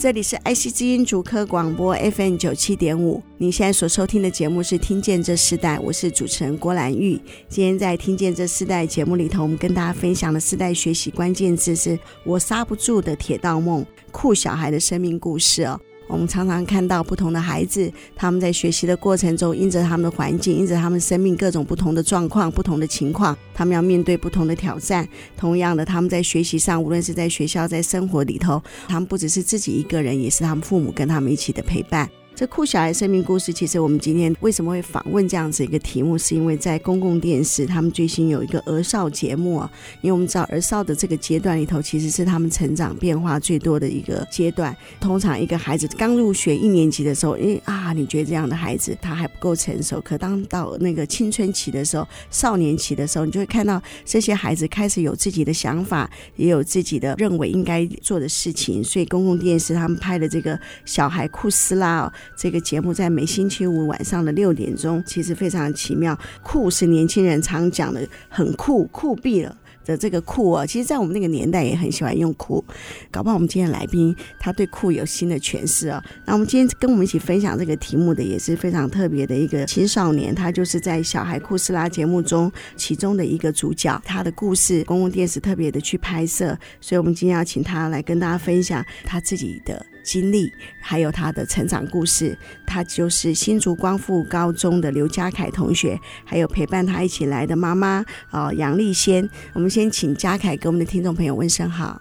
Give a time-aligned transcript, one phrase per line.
[0.00, 7.20] 这里是爱惜之音主科广播 FM 九七点五，你现在所收听的节目是《听见这世代》，我是主持人郭兰玉。
[7.50, 15.78] 今天在《听见这世代》节目里头，我们跟大家分享的世代学习关键字是“我刹不住的铁道梦”，酷小孩的生命故事哦。
[16.10, 25.08] 我们常常看到不同的孩子，他们在学习的过程中，因着他们的环境，因着他们生命各种不同的状况、不同的情况，他们要面对不同的挑战。
[25.36, 32.08] 同样的，他们在学习上，无论是在学校、在生活里头，他们不只是自己一个人，也是他们父母跟他们一起的陪伴。
[32.34, 39.60] 这酷小孩生命故事，其实我们今天为什么会访问这样子一个题目，是因为在公共电视，他们最新有一个儿少节目。
[40.00, 44.74] 因为我们知道儿少的这个阶段里头，其实是他们成长变化最多的一个阶段。
[44.98, 50.00] 通常一个孩子刚入学一年级的时候，因为啊，你觉得这样的孩子他还不够成熟。
[50.00, 58.82] 可当到那个青春期的时候，少年期的时候，你就会看到这些孩子开始有自己的想法，也有自己的认为应该做的事情。
[58.82, 62.12] 所以公共电视他们拍的这个小孩酷斯拉哦。
[62.36, 66.18] 这个节目在每星期五晚上的六点钟，其实非常奇妙。
[66.42, 69.56] 酷是年轻人常讲的，很酷，酷毙了。
[69.82, 72.62] 的这个酷啊，其实，在我们那个年代也很喜欢用酷。
[73.10, 76.00] 搞不好我们今天来宾他对酷有新的诠释啊。
[76.26, 84.00] 那我们今天跟我们一起分享这个题目的也是非常特别的一个青少年，他就是在《小孩酷斯拉》节目中其中的一个主角。
[84.04, 90.50] 他的故事，公共电视特别的去拍摄，所以我们今天要请他来跟大家分享他自己的经历，
[90.80, 92.34] 还有他的成长故事。
[92.66, 99.28] 他就是新竹光复高中的刘家凯同学，还有陪伴他一起来的妈妈哦杨丽仙。
[99.52, 99.90] 我们先。
[99.90, 102.00] 请家凯给我们的听众朋友问声好。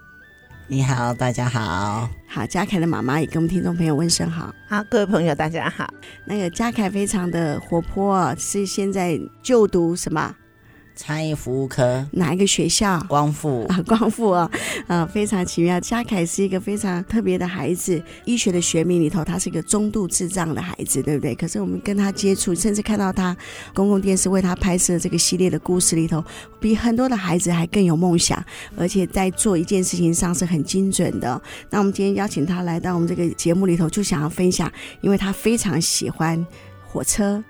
[0.67, 2.07] 你好，大家好。
[2.27, 4.53] 好，嘉凯的妈妈也跟我们听众朋友问声好。
[4.67, 5.91] 好，各位朋友大家好。
[6.23, 10.35] 那个嘉凯非常的活泼，是现在就读什么？
[10.99, 12.99] 餐饮服务科哪一个学校？
[13.07, 14.51] 光复啊，光复啊，
[14.85, 15.79] 啊，非常奇妙。
[15.79, 21.33] 嘉凯是一个非常特别的孩子，医学的学名里头，他是一个中度智障的孩子，对不对？
[21.33, 23.35] 可是我们跟他接触，甚至看到他
[23.73, 26.21] 公共电视为他拍摄这个系列的故事里头，
[26.59, 28.43] 比很多的孩子还更有梦想，
[28.75, 31.41] 而且在做一件事情上是很精准的。
[31.69, 36.45] 那我们今天邀请他来到我们这个节目里头，就想要分享，因为他非常喜欢
[36.85, 37.41] 火车。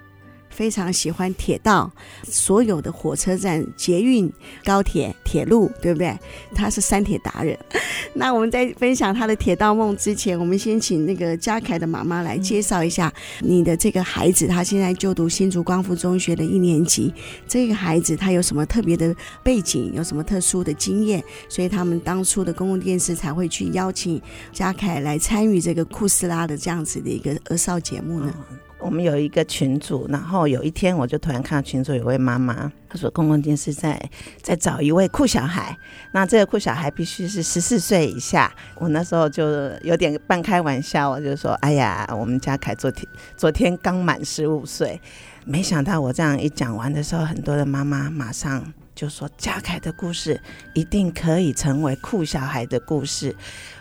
[0.60, 1.90] 非常喜欢铁道，
[2.24, 4.30] 所有的火车站、捷运、
[4.66, 6.14] 高铁、铁路，对不对？
[6.54, 7.58] 他是三铁达人。
[8.14, 13.10] 那我们在分享他的铁道梦之前，我们先请那个嘉凯的妈妈来介绍一下
[13.40, 14.48] 你的这个孩子。
[14.48, 17.14] 他现在就读新竹光复中学的一年级。
[17.48, 19.94] 这个孩子他有什么特别的背景？
[19.94, 21.24] 有什么特殊的经验？
[21.48, 24.22] 所以他们当初的公共电视才会去邀请
[24.52, 28.34] 嘉凯来参与这个酷斯拉的这样子的一个儿少节目呢？
[28.80, 34.02] 我们有一个群组，然后有一天我就突然看到群组有位妈妈，她说公共电视在
[34.42, 35.78] 在找一位酷小孩，
[36.14, 38.52] 那这个酷小孩必须是十四岁以下。
[38.76, 39.44] 我那时候就
[39.82, 45.00] 有点半开玩笑，我就说：“哎呀，我们家凯昨天昨天刚满十五岁。”
[45.46, 48.64] 没想到我这样一讲完的时候，很多的妈妈马上
[49.00, 50.38] 就说：“嘉凯的故事
[50.74, 53.34] 一定可以成为酷小孩的故事。”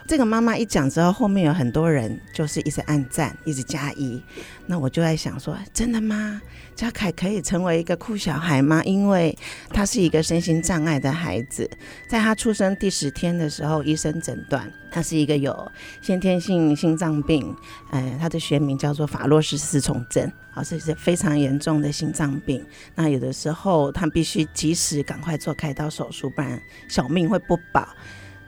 [0.07, 4.23] 这个妈妈一讲之后，后面有很多人就是一直按赞，一直加一。
[4.65, 6.41] 那我就在想说，真的吗？
[6.77, 8.81] 嘉凯可以成为一个酷小孩吗？
[8.85, 9.37] 因为
[9.71, 11.69] 他是一个身心障碍的孩子，
[12.09, 17.53] 在他出生第十天的时候，医生诊断他是一个有先天性心脏病，
[17.91, 22.65] 呃，他的学名叫做法洛氏四重症，啊，是是非常严重的心脏病。
[22.97, 27.89] 那有的时候他必须及时赶快做开刀手术，不然小命会不保。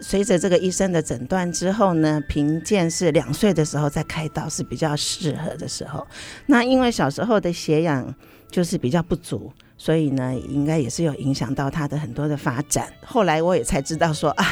[0.00, 6.06] 随着这个医生的诊断之后呢，评鉴是两岁的时候再开刀是比较适合的时候。
[6.46, 8.14] 那因为小时候的血氧
[8.50, 12.90] 就是比较不足，所以呢，应该也是有影响到他的很多的发展。
[13.04, 14.44] 后来我也才知道说啊，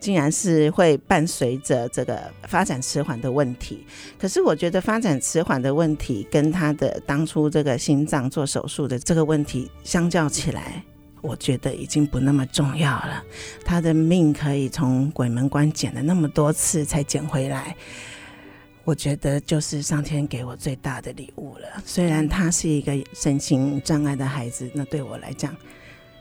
[0.00, 3.86] 竟然是会伴随着这个发展迟缓的问题。
[4.18, 10.82] 可是我觉得发展迟缓的问题跟他的当初这个心脏做手术的这个问题相较起来。
[11.20, 13.22] 我觉得已经不那么重要了。
[13.64, 17.76] 他的命可以从鬼门关捡了那么多次才捡回来，
[18.82, 21.68] 我觉得就是上天给我最大的礼物了。
[21.84, 25.56] 虽然他是一个身心障碍的孩子，那对我来讲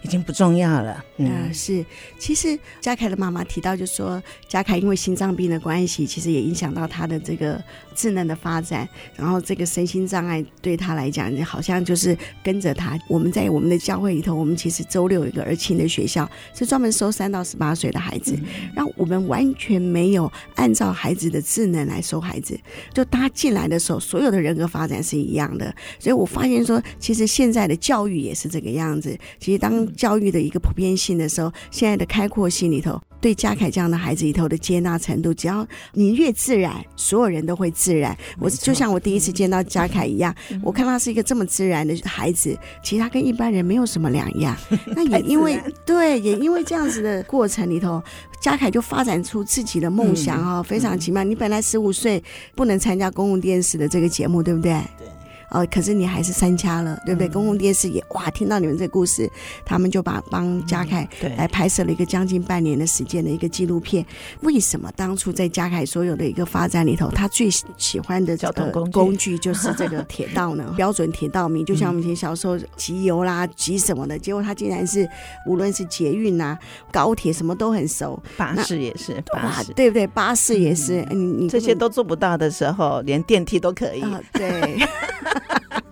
[0.03, 1.03] 已经不重要了。
[1.17, 1.85] 嗯，呃、是。
[2.17, 7.61] 其实嘉凯的妈妈提到，就说嘉凯因为心脏病的关系，其实也影响到他的这个
[7.95, 8.87] 智能的发展。
[9.15, 12.99] 然后这个身心障碍对他来讲，好像就是跟着他。
[13.07, 18.37] 我们在我们的教会里头，我们其实周六有一个儿青的学校，是专门收三到十八岁的孩子。
[18.75, 22.59] 然后我们完全没有按照孩子的智能来收孩子，
[22.93, 25.73] 就他进来的时候，所有的人格发展是一样的。
[25.99, 29.17] 所以我发现说，其实现在的教育也是这个样子。
[29.39, 38.17] 其实当教育的一个普遍性的时候，现在的开阔性里头，对嘉凯这样的孩子里头的接纳程度，只要你越自然，所有人都会自然。
[38.39, 40.33] 我就像我第一次见到嘉凯一样，
[40.63, 44.55] 我看他是一个这么自然的孩子，其实他跟一般人没有什么两样。
[44.95, 48.01] 那也因为对，也因为这样子的过程里头，
[48.41, 51.23] 嘉凯就发展出自己的梦想哦，非常奇妙。
[51.23, 52.23] 你本来十五岁
[52.55, 54.71] 不能参加公共电视的这个节目，对不对？
[54.97, 55.20] 对。
[55.51, 57.27] 哦，可是你还是三家了，对不对？
[57.27, 59.29] 嗯、公共电视也哇，听到你们这个故事，
[59.65, 61.07] 他们就把帮嘉凯
[61.37, 64.05] 来拍摄了一个将近半年的时间的一个纪录片。
[64.41, 70.73] 为什么当初在嘉凯所有的一个发展里头，他最喜欢的交通工具就是这个 铁道呢？
[70.77, 75.07] 标准铁道迷，就像我们以前小时候集邮啦、集什么的，结果他竟然是
[75.45, 76.59] 无论是捷运呐、啊、
[76.91, 80.07] 高铁什么都很熟，巴士也是，巴士对不对？
[80.07, 84.01] 巴士也是，嗯、你你这些都做不到的时候，连电梯都可以。
[84.01, 84.79] 啊、对。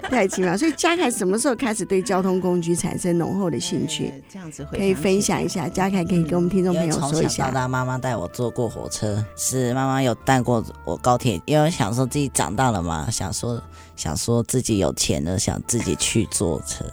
[0.09, 4.11] 太奇妙，所以嘉凯什么时候开始对交通工具产生浓厚的兴趣？
[4.31, 5.69] 这样子可以分享一下。
[5.69, 7.19] 嘉凯可以跟我们听众朋友说一下。
[7.19, 13.61] 从小到大，妈妈带我坐过火车，是妈妈有带过我高铁，因为想说自己长大了嘛，想说
[13.95, 16.83] 想说自己有钱了，想自己去坐车。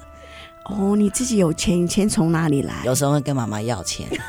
[0.66, 2.74] 哦，你自己有钱，你钱从哪里来？
[2.84, 4.06] 有时候会跟妈妈要钱。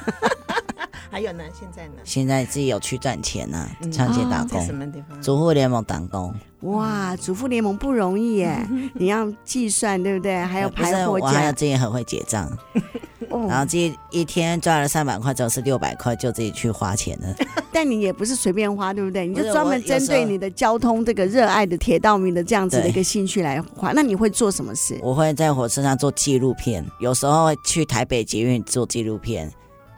[1.09, 1.43] 还有呢？
[1.57, 1.93] 现在呢？
[2.03, 4.59] 现在自己有去赚钱呢、啊，长期打工。
[4.59, 5.21] 在什么地方？
[5.21, 6.33] 主妇联盟打工。
[6.61, 8.67] 哇，主妇联盟不容易耶！
[8.95, 10.37] 你要计算对不对？
[10.37, 11.07] 还有排。
[11.07, 12.51] 我还有自己很会结账。
[13.29, 17.35] 然后自己一天赚了三百块，就是六百块，就自己去花钱了。
[17.71, 19.27] 但你也不是随便花，对不对？
[19.27, 23.91] 你就专门针对你的交通这个热爱的铁道迷的这样子的一个兴趣来花。
[23.93, 24.97] 那你会做什么事？
[25.03, 29.51] 我会在火车上做纪录片，有时候会去台北捷运做纪录片。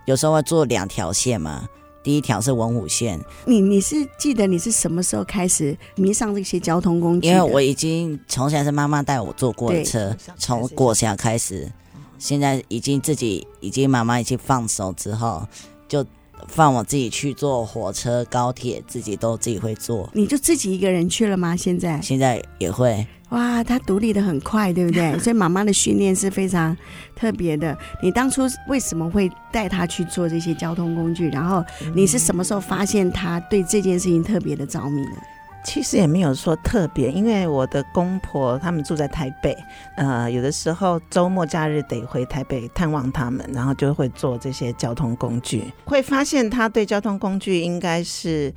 [0.10, 1.70] 有时候会做两条线嘛，
[2.02, 3.24] 第一条是文武线。
[3.46, 7.28] 你你是记得你是什么时候开始迷上这些交通工具？
[7.28, 11.72] 因为我已经从小是妈妈带我坐过的车，从国小开始，
[12.18, 15.48] 现在已经自己已经妈妈已经放手之后，
[15.88, 16.04] 就
[16.48, 20.10] 放我自己去坐火车、高铁，自己都自己会坐。
[20.14, 21.56] 你就自己一个人去了吗？
[21.56, 23.06] 现在现在也会。
[23.30, 25.18] 哇，他独立的很快，对不对？
[25.20, 26.76] 所以妈妈的训练是非常
[27.16, 27.78] 特别的。
[28.02, 31.30] 你当初为什么会带他去做这些交通工具？
[31.30, 35.18] 然后你是什么时候发现他对这件事情特别的着迷呢？
[35.64, 39.56] 其实也没有说特别，因为我的公婆他们住在台北，
[39.98, 45.66] 呃，有的时候周末假日得回台北探望他们，然后就会做这些交通工具。
[45.84, 48.52] 会发现他对交通工具应该是。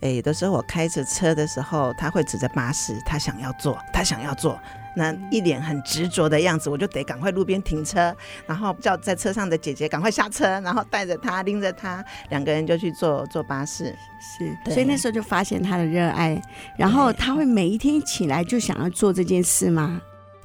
[0.00, 4.60] 哎，有的时候我开着车的时候，他会指着巴士，他想要坐，他想要坐，
[4.94, 8.14] 那一脸很执着的样子，我就得赶快路边停车，
[8.46, 13.96] 然后叫在车上的姐姐赶快下车，然后带着他拎着他，两个人就去坐坐巴士。
[14.20, 16.40] 是，所以那时候就发现他的热爱，
[16.76, 20.00] 然后他会每一天起来就想要做这件事吗？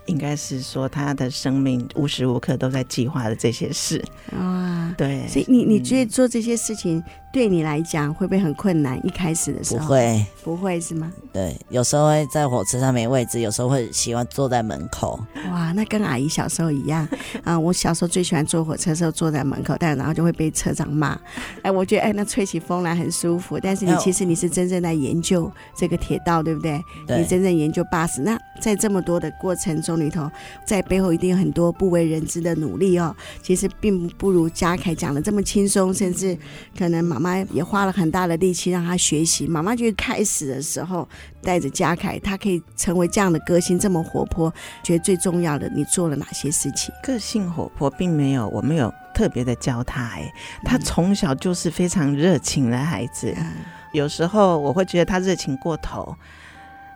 [0.08, 4.04] 应该是说他的生命无时无刻都在计划的这些事
[4.36, 7.02] 啊，对，所以你你觉得做这些事情？
[7.32, 9.00] 对你来讲会不会很困难？
[9.06, 11.12] 一开始的时候不会，不会是吗？
[11.32, 15.18] 对，有时候会在火车上没位置，有时候会喜欢坐在门口。
[15.50, 17.08] 哇，那跟阿姨小时候一样
[17.46, 17.64] 啊、嗯！
[17.64, 21.18] 我小时候最喜欢坐火车的时候坐在门口，但然后就会被车长骂。
[21.62, 23.58] 哎，我觉得哎，那吹起风来很舒服。
[23.58, 26.84] 但是你其实你是真正在研究这个铁道，对不对？
[27.08, 27.20] 对。
[27.20, 28.22] 你真正研究巴士。
[28.22, 30.30] 那在这么多的过程中里头，
[30.68, 33.16] 在背后一定有很多不为人知的努力哦。
[33.42, 36.38] 其实并不如嘉凯讲的这么轻松，甚至
[36.78, 37.21] 可能妈。
[37.22, 39.46] 妈妈也花了很大的力气让他学习。
[39.48, 41.08] 妈妈就开始的时候
[41.44, 44.52] 带着嘉凯，他可以成为这样的歌星，这么活泼。
[44.82, 46.92] 觉得最重要的，你做了哪些事情？
[47.04, 50.04] 个性活泼，并没有，我没有特别的教他。
[50.04, 50.34] 哎，
[50.66, 53.34] 他从小就是非常热情的孩子。
[53.38, 53.54] 嗯。
[53.94, 56.16] 有时候我会觉得他热情过头。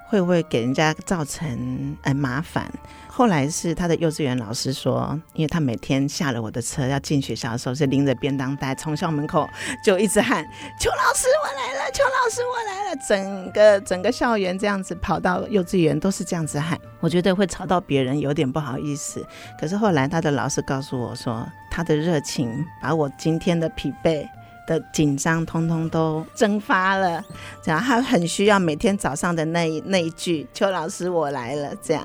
[0.07, 2.71] 会不会给人家造成呃麻烦？
[3.17, 9.47] 后来是他的幼稚园老师说，因为他每天下了我的车要进学校的时候，是拎着便当袋从校门口
[9.81, 10.43] 就一直喊
[10.77, 19.25] ：“邱老师我来了，邱老师我来了！”整个整个校园这样子跑到幼稚园都是这样子喊，我觉得会吵到别人，有点不好意思。
[19.57, 24.27] 可是后来他的老师告诉我说，他的热情把我今天的疲惫
[24.67, 27.23] 的紧张通通都蒸发了。
[27.63, 32.03] 然后他很需要每天早上的那一那一句“邱老师，我来了”这样，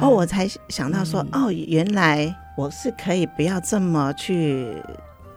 [0.00, 4.76] 哦，我才想到说，嗯、哦，原来我是可以不要这么去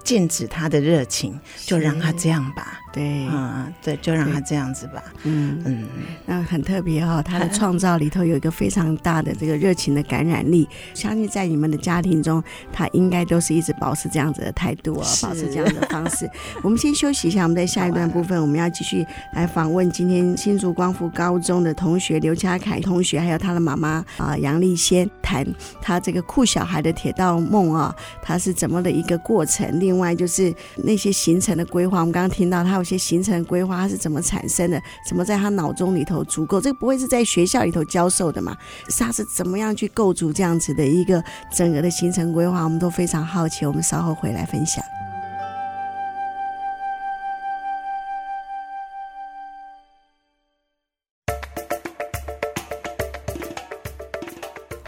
[0.03, 2.79] 禁止他的热情，就让他这样吧。
[2.97, 5.03] 对，嗯，对，就让他这样子吧。
[5.23, 5.85] 嗯嗯，
[6.25, 10.67] 那很特别哈、哦，他的创造里头有一个非常大的这个热情的感染力。
[10.95, 16.27] 相信在你们的家庭中，他应该都是一直保持这样子的态度啊、哦，保持这样的方式。
[16.63, 25.45] 我们先休息一下，我们在下一段部分，我们要继续来访问今天新竹光复高中的同学刘家凯同学，还有他的妈妈啊杨丽仙，谈
[25.79, 29.79] 他这个酷小孩的铁道梦啊，他是怎么的一个过程。
[29.79, 32.86] 另外就是那些行程的规划，我们刚刚听到他有。
[32.86, 34.81] 一些行程规划，它是怎么产生的？
[35.07, 36.61] 怎么在他脑中里头足够？
[36.61, 38.55] 这个不会是在学校里头教授的嘛？
[38.89, 42.63] 是他是怎么样去构筑这样子的一个整个的行程规划？
[42.63, 43.65] 我们都非常好奇。
[43.65, 44.83] 我们稍后回来分享。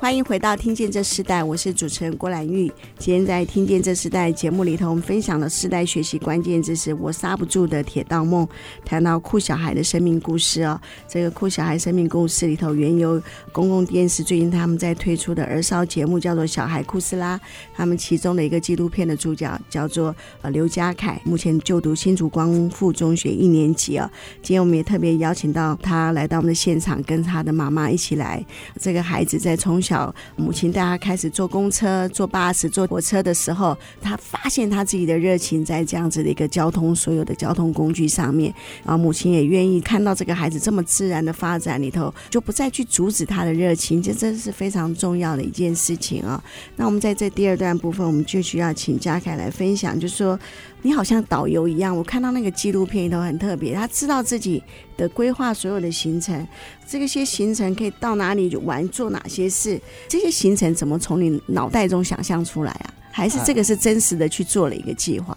[0.09, 2.65] 欢迎回到《听见这世代》，我是主持人郭兰玉。
[2.97, 8.47] 今天在《听见这世代》节目里头，我们分享了世代学习关键知识“我刹不住的铁道梦”，
[8.83, 10.81] 谈到酷小孩的生命故事哦。
[11.07, 17.37] 这个酷小孩生命故事里头，原由公共电视最近他们在推出的儿少节目叫做《小孩酷斯拉》，
[17.75, 24.09] 他们其中的一个纪录片的主角叫做呃刘家凯，目前就读新竹光复中学一年级哦。
[24.41, 28.43] 今天我们也特别邀请到他来到我们的现场，跟他的妈妈一起来。
[28.79, 29.98] 这个孩子在从小
[30.35, 38.53] 母亲带他开始坐公车、坐巴士、坐火车的时候，他发现他自己的热情在这样子的一个交通所有的交通工具上面，
[38.83, 46.43] 然后母亲也愿意看到这个孩子这么自然的发展里头，就不再去阻止他的热情，这真是非常重要的一件事情啊。
[46.75, 50.39] 那我们在这第二段部分，我们就需要请家凯来分享，就是说。
[50.81, 54.63] 你好像导游一样，我看到那个纪录片里头很特别，他知道自己
[54.95, 56.47] 的规划所有的行程，
[56.87, 62.93] 这个些行程可以到哪里玩，做哪些事，这些行程怎么从你脑袋中想象出来啊？
[63.11, 65.35] 还是这个是真实的去做了一个计划？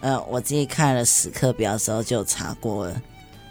[0.00, 3.02] 呃，我自己看了时刻表的时候就查过了，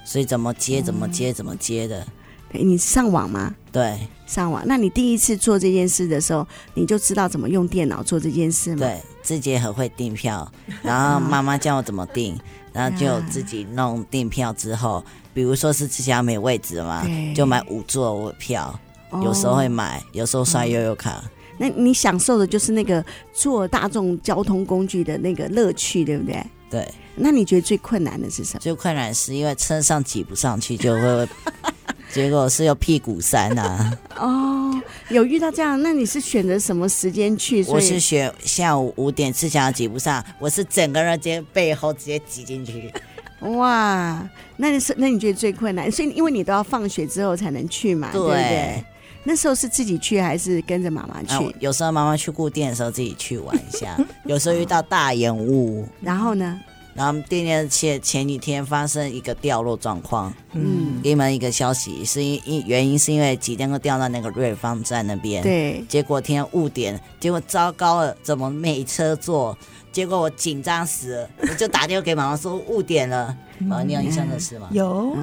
[0.05, 2.05] 所以怎么接怎么接怎么接的。
[2.51, 3.53] 对，你上网吗？
[3.71, 4.63] 对，上网。
[4.65, 8.79] 那你第一次做这件事的时候，你就知道怎么用电脑做这件事吗？
[8.79, 9.01] 对。
[9.25, 10.47] 自己也很会订票，
[10.83, 12.39] 然后妈妈教我怎么订，
[12.71, 17.03] 然后就自己弄订票之后，比如说是自己要没位置嘛，
[17.35, 18.79] 就买五座票，
[19.23, 21.23] 有时候会买，有时候刷悠悠卡。
[21.57, 26.45] 那你享受的就是那个坐大众交通工具的那个乐趣，对不对？
[26.69, 26.87] 对。
[27.15, 28.59] 那你觉得最困难的是什么？
[28.59, 31.27] 最困难是因为车上挤不上去，就会。
[32.15, 33.99] 结果是有屁股山呐、啊！
[34.15, 37.61] 哦，有遇到这样，那你是选择什么时间去？
[37.65, 42.89] 我是选下午五点，自强挤不上，我是整个人直接背后直接挤进去。
[43.41, 45.91] 哇，那你是那你觉得最困难？
[45.91, 48.85] 所以因为你都要放学之后才能去嘛，对，对不对？
[49.25, 51.33] 那时候是自己去还是跟着妈妈去？
[51.45, 56.57] 啊、有时候妈妈去固店的时候自己去玩一下，有时候遇到大延误，然后呢？
[56.95, 69.55] 然后第二前前几天发生一个掉落状况，嗯，给你们一个消息，是因因原因是因为几天都掉到那个瑞芳站那边，对，结果天误点，结果糟糕了，怎么没车坐？
[69.91, 74.69] 结果我紧张死了，我就打电话给妈妈说误点了，妈妈，你有印象的事吗？
[74.71, 75.15] 有。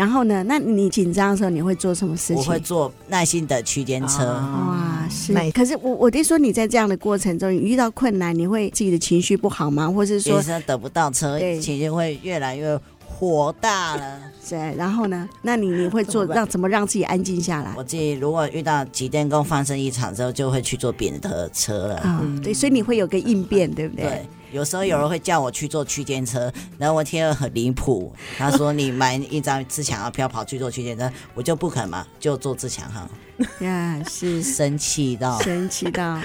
[0.00, 0.42] 然后呢？
[0.44, 2.36] 那你紧张的时候你会做什么事情？
[2.36, 4.24] 我会做耐心的区间车。
[4.24, 5.34] 哇，是。
[5.50, 9.90] 可是我我得说你在这样的过程中，你遇到困难，你会自己的情绪不好吗？
[9.90, 12.80] 或是说得不到车，情绪会越来越
[13.20, 14.18] 火大了。
[14.48, 14.74] 对。
[14.76, 15.28] 然后呢？
[15.42, 17.72] 那你你会做让怎么让自己安静下来？
[17.76, 22.00] 我自己如果遇到急电工发生异常之后，就会去坐别的车了。
[22.04, 22.54] 嗯，对。
[22.54, 24.04] 所以你会有个应变，对不对？
[24.04, 24.26] 对。
[24.52, 28.12] 有时候有人会叫我去坐区间车，然后我听了很离谱。
[28.36, 33.08] 他说：“你买一张自强号票跑去坐区间车，我就不肯嘛，就坐自强号。
[33.64, 36.18] ”呀，是生气到生气到。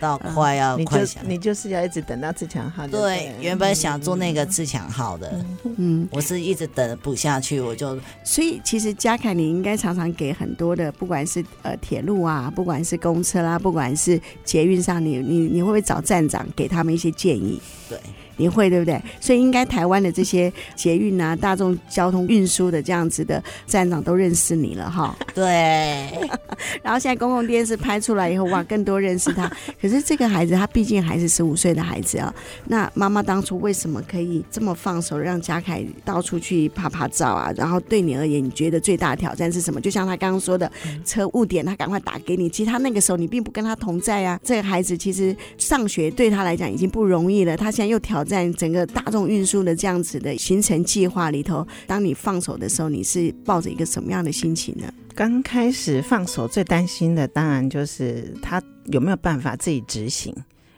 [0.00, 2.88] 到快要快想，你就是要一直等到自强号。
[2.88, 5.44] 对，原本想做那个自强号的，
[5.76, 7.98] 嗯，我是一直等不下去，我就。
[8.24, 17.60] 所以其实嘉凯，你应该常常给很多的，不管是呃铁路啊，不管是公车啦，不管是捷运上，你你你会不会找站长给他们一些建议？
[17.90, 17.98] 对。
[18.36, 18.98] 你会对不对？
[19.20, 25.14] 所以应该台湾的这些捷运啊、大众交通运输的这样子的站长都认识你了哈。
[25.34, 26.08] 对。
[26.82, 29.46] 然后现在公共电视拍出来以后，哇，更多认识他。
[29.78, 32.34] 可是这个孩子他毕竟还是十五岁的孩子啊。
[32.64, 37.52] 那妈妈当初为什么可以这么放手，让嘉凯到处去拍拍照啊？
[37.54, 39.78] 然后对你而言，你觉得最大的挑战是什么？
[39.78, 40.70] 就像他刚刚说的，
[41.04, 42.48] 车误点，他赶快打给你。
[42.48, 44.40] 其实他那个时候你并不跟他同在啊。
[44.42, 48.22] 这个孩子其实上学对他来讲已经不容易了，他现在又挑。
[48.22, 54.84] 战整个大众运输的这样子的行程计划里头，当你放手的时候，你是抱着一个什么样的心情呢？
[55.14, 60.34] 刚开始放手，最担心的当然就是他有没有办法自己执行，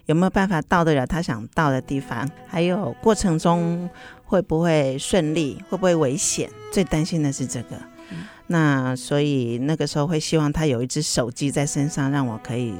[0.06, 3.90] 有没有办法到得了他想到的地方，还有过程中
[4.22, 7.70] 会不会顺利，会不会危险，最担心的是这个。
[8.46, 12.72] 那所以那个时候会希望他有一只手机在身上，让我可以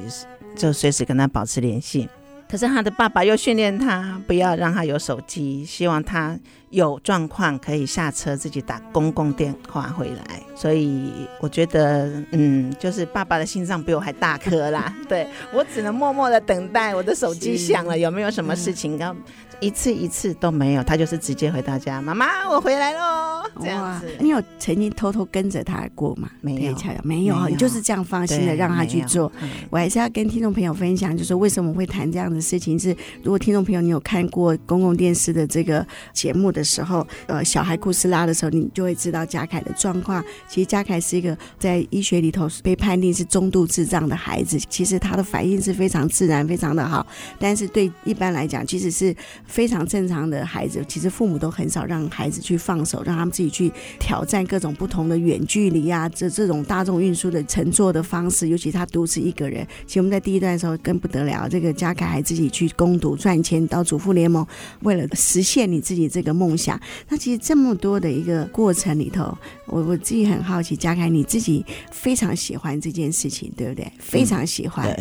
[0.55, 2.07] 就随时跟他保持联系。
[2.49, 6.37] 可是他的爸爸又训练他不要让他有手机，希望他
[6.73, 10.41] 有状况可以下车自己打公共电话回来。
[10.55, 14.93] 所以我觉得，嗯，就是爸爸的心脏比我还大颗啦。
[15.07, 19.15] 对，我只能默默的等待我的手机响了，有没有什么事情刚。
[19.59, 23.43] 一次一次都没有，他就是直接回到家，妈妈，我回来喽。
[23.61, 26.29] 这样子，你有曾经偷偷跟着他过吗？
[26.41, 29.31] 没有，没有，你就是这样放心的让他去做。
[29.69, 32.89] 我还是要跟听众朋友分享，就是为什么会谈这样的事情是，
[33.23, 40.23] 如果听众朋友你有看过公共电视的这个节目的时候，呃，小孩库斯拉的时候，你就会知道嘉凯的状况。
[40.47, 47.05] 其实嘉凯是一个在医学里头被判定是中度智障的孩子，其实他的反应是非常自然，非常的好。
[47.39, 49.15] 但是对一般来讲，其实是。
[49.45, 58.47] 非常正常的孩子，其实父母都很少让孩子去放手，让他们自己去挑战各种不同的远距离啊，这这种大众运输的乘坐的方式。
[58.47, 61.47] 尤其他独自一个人，其实我们在第一段的时候更不得了。
[61.47, 64.45] 这个嘉凯还自己去攻读赚钱到主妇联盟，
[64.81, 66.79] 为了实现你自己这个梦想。
[67.09, 73.91] 那其实这么多的一个过程里头，我我自己很好奇，嘉凯你自己非常喜欢这件事情，对不对？
[73.99, 74.95] 非常喜欢。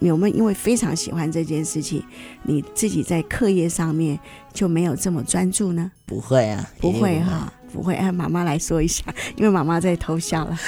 [0.00, 2.02] 有没有因为非常喜欢这件事情，
[2.42, 4.18] 你自己在课业上面
[4.52, 5.92] 就没有这么专注呢？
[6.04, 7.94] 不会啊，不会哈，不会。
[7.94, 9.04] 哎，妈妈来说一下，
[9.36, 10.58] 因为妈妈在偷笑了。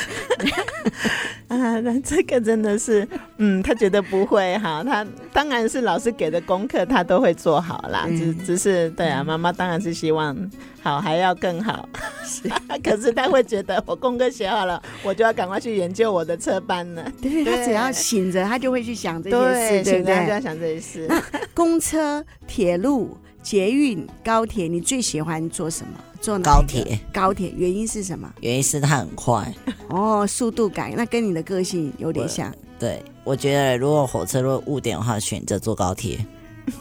[1.49, 3.07] 啊，那这个真的是，
[3.37, 8.07] 嗯，他觉得不会哈，他当然是老师给的功课，他都会做好啦。
[8.09, 10.37] 只、嗯、只是对啊，妈妈当然是希望
[10.83, 11.89] 好还要更好。
[12.25, 12.49] 是，
[12.83, 17.07] 可是他会觉得我功课写好了，我就要赶快去研究我的车班了。
[17.21, 20.15] 对，他只要醒着，他就会去想这件事，对不对？
[20.15, 21.07] 他就要想这些事。
[21.09, 21.23] 那
[21.55, 25.93] 公车、铁路、捷运、高铁，你最喜欢做什么？
[26.25, 26.45] 坐哪？
[26.45, 26.99] 高铁。
[27.13, 28.33] 高铁，原因是什么？
[28.41, 29.55] 原因是它很快。
[29.91, 32.51] 哦，速度感，那跟你的个性有点像。
[32.79, 36.25] 对，我觉得如果火车如果误点的话，选择坐高铁。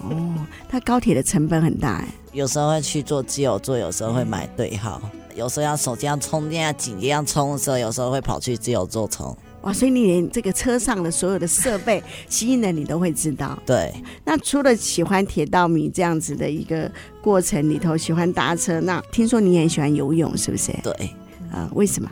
[0.02, 0.34] 哦，
[0.70, 2.08] 它高铁的成本很大哎。
[2.32, 5.02] 有时候会去坐自由座，有时候会买对号，
[5.36, 9.36] 有时候要手机要充电要紧急要充的时候，有时候会跑去自由座充。
[9.63, 13.58] 哇，所以你连这个车上的所有的设备 机能你都会知道。
[13.65, 13.91] 对。
[14.23, 16.89] 那除了喜欢铁道迷这样子的一个
[17.21, 20.71] 过程里头，喜欢搭车，那听说你也喜欢游泳，是不是？
[20.84, 20.91] 对。
[21.52, 22.10] 啊、呃，为什么？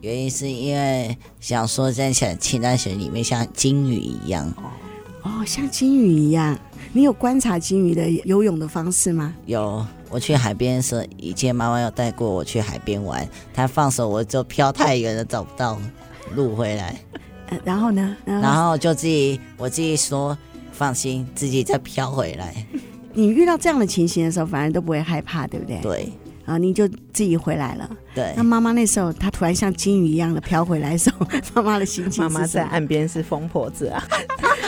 [0.00, 4.52] 原因是因为想说在像清淡水里面像金鱼一样。
[5.22, 6.58] 哦，像金鱼一样。
[6.92, 9.34] 你有观察金鱼的游泳的方式吗？
[9.46, 9.84] 有。
[10.10, 15.76] 我去海边的时候，以前妈妈有带过我去海边玩，她放手我就飘太远了，找不到。
[16.34, 16.96] 录回来，
[17.48, 18.16] 呃，然后呢？
[18.24, 20.36] 然后，就自己，我自己说
[20.72, 22.54] 放心，自己再飘回来。
[23.12, 25.80] 你遇到这样的情形的时候，反而都不会害怕，对不对？
[25.80, 26.12] 对。
[26.44, 27.90] 然后你就自己回来了。
[28.14, 28.32] 对。
[28.36, 32.20] 那妈妈那时候，她突然像金鱼一样的飘回来的时候， 妈妈的心情是？
[32.20, 34.02] 妈妈在岸边是疯婆子啊。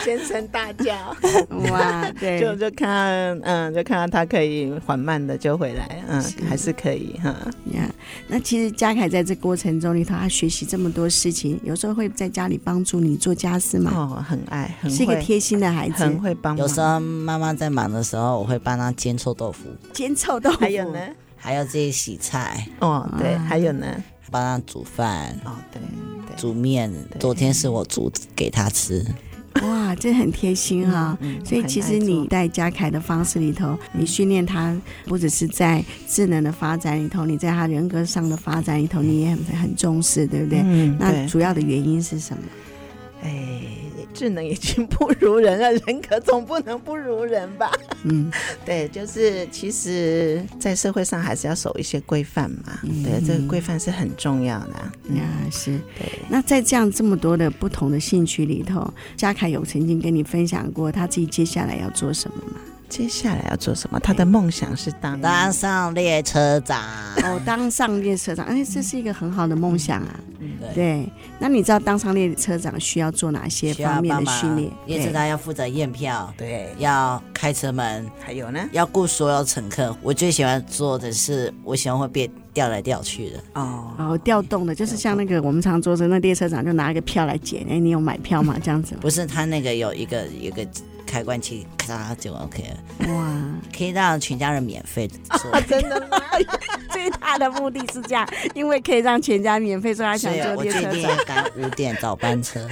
[0.03, 0.95] 尖声大叫，
[1.69, 2.09] 哇！
[2.17, 7.29] 对，就就看，嗯，就看到他可以缓慢的就回来，嗯，是还是可以哈。
[7.73, 7.89] 呀，
[8.29, 13.91] 那其实嘉凯在这过程中里头，他学习这么多事情，有时候会在家里帮助你做家事吗？
[13.93, 16.55] 哦，很爱，很是一个贴心的孩子，很会帮。
[16.55, 20.99] 有时候妈妈在忙的时候，我会帮他煎臭豆腐，煎臭豆腐，还有呢，
[21.37, 25.81] 还要自己洗菜，哦，对，啊、还有呢，帮他煮饭，哦，对，
[26.27, 26.91] 对煮面。
[27.19, 29.05] 昨天是我煮给他吃。
[29.61, 31.17] 哇，这很贴心哈、哦！
[31.21, 40.61] 嗯嗯、所以其实你带嘉凯的方式里头，嗯、你训练他不只是在智能的发展里头，你在他人格上的发展里头，你也很很重视，对不对？
[40.63, 42.43] 嗯、那主要的原因是什么？
[43.23, 43.61] 哎。
[44.17, 47.71] 智能已经不如人了，人格总不能不如人吧？
[48.03, 48.31] 嗯，
[48.65, 52.79] 对，就是其实，在社会上还是要守一些规范嘛。
[52.81, 54.73] 嗯、对，这个规范是很重要的。
[55.03, 55.77] 嗯，嗯是。
[55.99, 56.19] 对。
[56.27, 62.59] 那在这样这么多的不同的兴趣里头，嘉凯有曾经跟你分享过他自己接下来要做什么吗？
[62.89, 63.99] 接下来要做什么？
[63.99, 66.81] 他的梦想是当当上列车长。
[67.23, 70.19] 哦，当上列车长，哎，这是一个很好的梦想啊。
[70.39, 70.73] 嗯，对。
[70.73, 74.71] 对，那你知道当上列车长需要做哪些方面的训练？
[74.85, 79.95] 列车长要负责验票，对，要开车门，还有呢，要顾所有乘客。
[80.01, 82.29] 我最喜欢做的是，我喜欢会变。
[82.57, 83.43] 调来调去的。
[83.53, 88.57] 哦，然后调动的，就是像那个我们常坐着那列车长就拿一个票来捡，哎，你有买票吗？
[88.63, 88.95] 这样子？
[88.99, 90.65] 不是，他那个有一个一个
[91.07, 93.13] 开关器，咔就 OK 了。
[93.13, 93.33] 哇，
[93.75, 95.51] 可以让全家人免费坐。
[95.51, 96.21] 啊， 真的吗？
[96.91, 100.89] 最大的目的是这样，因为可以让全家免费，所以他想坐列车长。
[100.89, 102.67] 我最近赶五点早班车。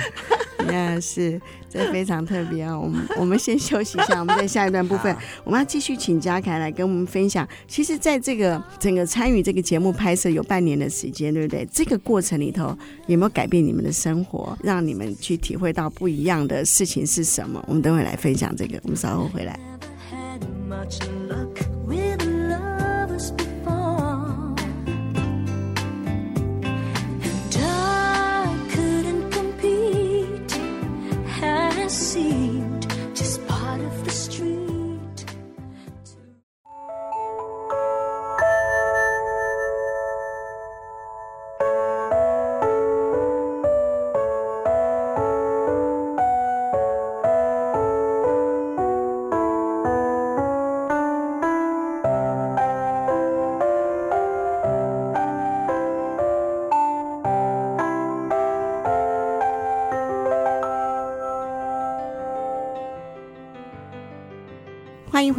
[0.68, 2.78] 那是，这非常特别啊！
[2.78, 7.48] 我们我们先休息一下，我们在下一段部分，我们要继续请嘉凯来跟我们分享。
[7.68, 11.68] 其实，在这个整个参与这个节目拍摄有半年的时间，对不对？
[11.72, 17.64] 这个过程里头有没有改变你们的生活，让你们去体会到不一样的事情是什么？
[17.68, 19.60] 我们等会来分享这个，我们稍后回来。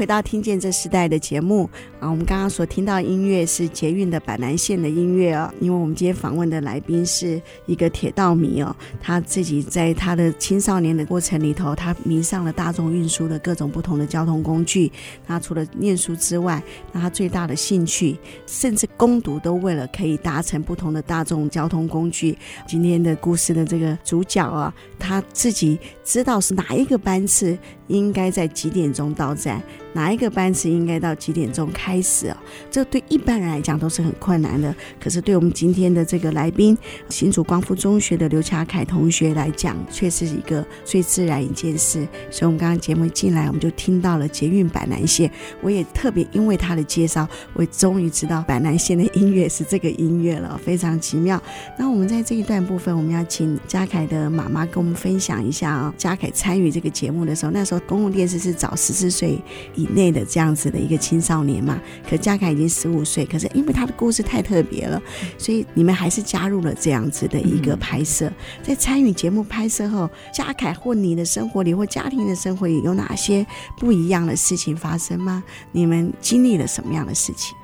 [0.06, 2.08] 回到《听见这时代》的节目啊！
[2.08, 14.92] 我们刚刚所听到音乐是捷运的板南线的音乐哦，因为我们今天访问的来宾是一个铁道迷哦，他自己在他的青少年的过程里头，他迷上了大众运输的各种不同的交通工具。
[15.26, 18.16] 他除了念书之外，那他最大的兴趣，
[18.46, 22.38] 甚至攻读都为了可以搭乘不同的大众交通工具。
[22.64, 29.60] 今天的故事的这个主角啊，他自己知道是哪一个班次应该在几点钟到站。
[29.96, 32.36] 哪一个班次应该到几点钟开始啊？
[32.70, 34.72] 这对一般人来讲都是很困难的。
[35.00, 36.76] 可是对我们今天的这个来宾，
[37.08, 42.06] 新竹光复中学的刘嘉凯同学来讲，却是一个最自然一件事。
[42.30, 45.30] 所以，我们刚刚节目一进来，我们就听到了捷运板南线。
[45.62, 51.42] 我也特别因为他的介绍，我终于知道板南线的音乐是这个音乐了，非常奇妙。
[51.78, 55.94] 那我们在这一段部分，我们要请嘉凯的妈妈跟我们分享一下啊。
[55.96, 59.38] 嘉凯参与这个节目的时候，那时候公共电视是早十四岁
[59.74, 65.00] 以内的这样子的一个青少年嘛，可嘉凯已经十五岁，可是因为他的故事太特别了，
[65.38, 68.30] 所以你们还是加入了这样子的一个拍摄。
[68.62, 73.46] 在参与节目拍摄后，嘉凯或你的生活里或家庭的生活里有哪些
[73.78, 75.42] 不一样的事情发生吗？
[75.72, 77.56] 你们经历了什么样的事情？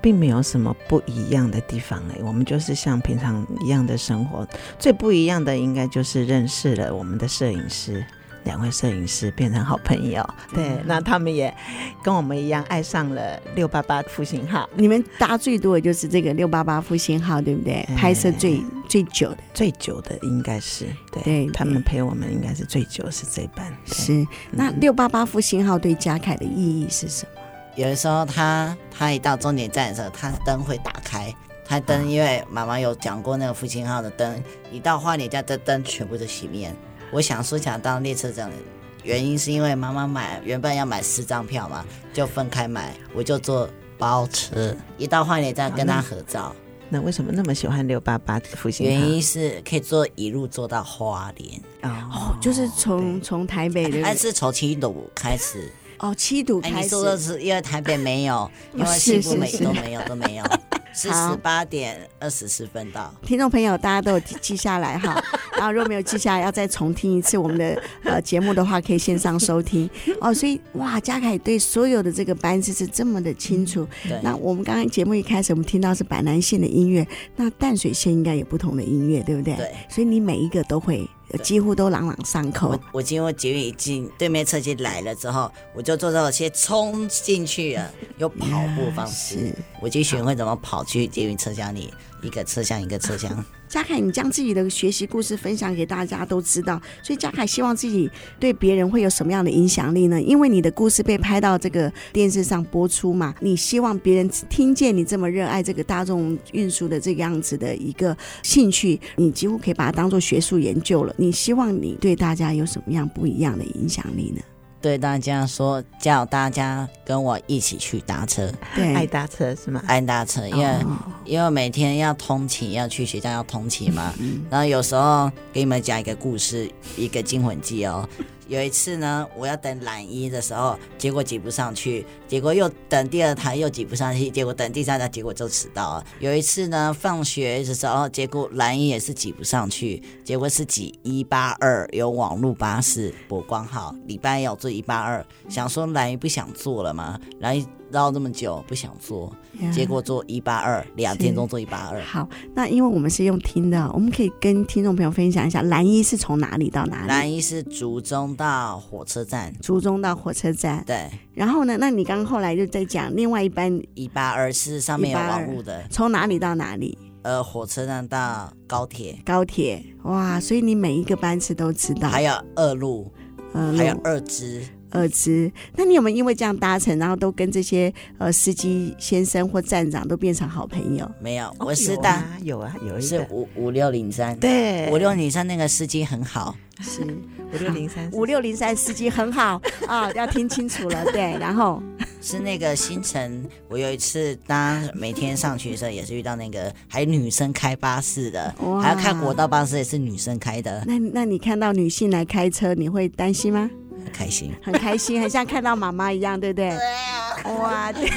[0.00, 4.46] 并没有什么不一样的地方哎，我们就是像平常一样的生活。
[4.78, 8.04] 最不一样的应该就是认识了我们的摄影师。
[8.48, 11.54] 两位摄影师变成好朋友，对，那他们也
[12.02, 14.66] 跟我们一样爱上了六八八复兴号。
[14.74, 17.74] 你们搭最多的就是这个六八八复兴号，对不对？
[17.74, 23.70] 欸、拍摄最最久的，最久的应该是对，对他们陪我们应该是最久是这班。
[23.84, 27.42] 是，那六八八复兴号对嘉凯的意义是什么？
[27.76, 31.30] 有的时候他他一到终点站的时候，他灯会打开，
[31.66, 36.74] 他灯因为妈妈有讲过，那个复兴号的灯一到花莲家的灯全部都熄灭。
[37.10, 38.56] 我想说想当列车长的
[39.02, 46.54] 原因是因为妈妈买原本要买四张票嘛，就分开买，我就坐包车，一到花莲站跟他合照。
[46.90, 48.86] 那为什么那么喜欢六八八复兴？
[48.86, 55.70] 原因是可以坐一路坐到花莲哦，就是从从台北的，还是从七堵开始？
[55.98, 56.76] 哦，七堵开始。
[56.76, 60.44] 你说的是因为台北没有，因为西部美都没有都没有。
[60.92, 63.12] 是十八点二十四分到。
[63.22, 65.22] 听众朋友，大家都有记下来哈。
[65.56, 69.88] 然后如果没有记下来，要再重听一次我们的呃节目的话，可以线上收听
[70.20, 70.32] 哦。
[70.32, 73.86] 所以哇，嘉凯对所有的这个班次是这么的清楚。
[74.08, 74.18] 对。
[74.22, 79.56] 那我们刚刚节目一开始，我们听到是板南线的音乐，那淡水线应该有不同的音乐，对不对？
[79.56, 79.74] 对。
[79.88, 81.08] 所以你每一个都会。
[81.42, 82.68] 几乎都朗朗上口。
[82.70, 93.44] 我我经过捷运已经对面车进来了之后，我就坐到先冲进去了， 用跑步方式，嗯、我就学会怎么跑去捷运车厢里，一个车厢一个车厢。
[93.68, 100.20] 嘉凯，你将自己的学习故事分享给大家都知道，所以嘉凯希望自己对别人会有什么样的影响力呢？
[100.20, 111.14] 因为你的故事被拍到这个电视上播出嘛，你希望别人听见你这么热爱这个大众运输的这个样子的一个兴趣，你几乎可以把它当做学术研究了。
[111.18, 114.40] 你希望你对大家有什么样不一样的影响力呢？
[114.80, 119.82] 对大家说，叫大家跟我一起去搭车，对，爱搭车是吗？
[119.86, 124.14] 爱搭车，因为、哦、因为每天要通勤，要去学校要通勤嘛。
[124.18, 128.08] 嗯、然后有时候给你们讲一个故事，一个惊魂记哦。
[128.48, 136.04] 有一次呢，我要等蓝一的时候，结果挤不上去，结果又等第二台又挤不上去，结果等第三台，结果就迟到了。
[136.18, 147.20] 有一次呢，放学的时候，结果蓝一也是挤不上去，结果是挤一八二，有网络巴士，国光号，礼拜要坐一八二，想说蓝一不想坐了嘛？
[147.40, 147.66] 蓝一。
[147.90, 152.00] 绕这么久不想坐，yeah, 结果坐一八二，两天中坐一八二。
[152.02, 157.08] 好，那因为我们是用听的，我们可以跟听众朋友分享一下，蓝一是从哪里到哪里？
[157.08, 160.82] 蓝一是竹中到火车站，竹中到火车站。
[160.86, 161.08] 对。
[161.34, 161.76] 然后呢？
[161.78, 166.98] 那你刚刚后来就在讲另外一班一八二是上面有网路的，从哪里到哪里？
[167.22, 169.18] 呃，火车站到高铁。
[169.24, 170.40] 高铁，哇！
[170.40, 172.08] 所以你每一个班次都知道。
[172.08, 173.12] 还有二路，
[173.52, 174.62] 呃，还有二支。
[174.90, 181.10] 儿子，那你有没有因为这样搭乘，然后都跟这些呃司机先生或站长都变成好朋友？
[181.20, 183.00] 没有，我是搭有啊，有一个。
[183.00, 187.00] 是五五六零三，对，五六零三那个司机很好，是
[187.52, 191.82] 五六零三，五六零三司机很好啊， 要听清楚了，对，然后。
[192.20, 200.82] 是那个新城，我有一次搭每天上去的时候也是遇到那个还有女生开巴士的，还要看国道巴士也是女生开的。
[200.84, 203.70] 那那你看到女性来开车，你会担心吗？
[204.10, 206.70] 开心，很开心，很像看到妈妈一样，对不对？
[206.70, 208.08] 对啊，哇，对，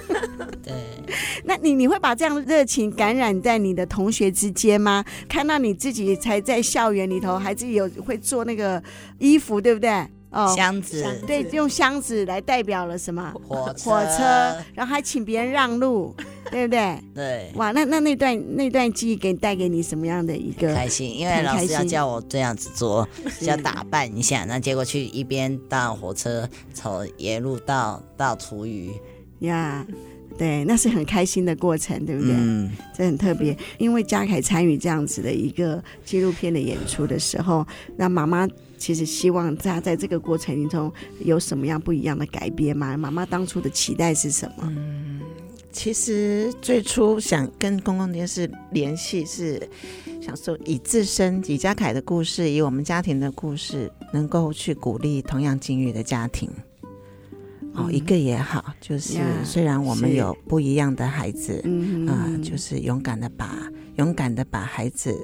[0.62, 0.72] 对。
[1.44, 5.04] 那你你会把这样的热情感染在你的同学之间吗？
[5.28, 8.80] 看到你自己才在校园里头，还自己有会做那个
[9.18, 10.06] 衣服，对不对？
[10.30, 13.32] 哦，箱子，对，用箱子来代表了什么？
[13.46, 14.22] 火车，火车，
[14.74, 16.14] 然后还请别人让路，
[16.50, 16.98] 对不对？
[17.14, 17.50] 对。
[17.56, 21.18] 哇，那那那段那段记忆给带给你什么样的一个开心？
[21.18, 23.08] 因为老师要叫我这样子做，
[23.42, 24.44] 要打扮一下。
[24.44, 28.92] 那结果去一边搭火车，从沿路到到厨余
[29.40, 29.84] 呀。
[29.88, 29.94] Yeah.
[30.38, 32.32] 对，那是很开心的过程，对不对？
[32.34, 37.66] 嗯，这很特别，因为嘉凯参与这样子的一个纪录片的演出的时候，
[37.96, 38.48] 那妈妈
[38.80, 42.96] 其实希望他在这个过程里头有什么样不一样的改变吗？
[42.96, 44.64] 妈妈当初的期待是什么？
[44.74, 45.20] 嗯，
[45.70, 49.68] 其实最初想跟公共电视联系，是
[50.20, 56.50] 想说以自身以嘉凯的故事，以我们家庭的故事，能够去鼓励同样境遇的家庭。
[57.74, 65.14] 哦，一个也好，就是虽然我们有不一样的孩子，嗯啊、呃，就是勇敢的把勇敢的把孩子